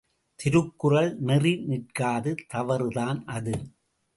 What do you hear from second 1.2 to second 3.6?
நெறி நிற்காத தவறுதான் அது.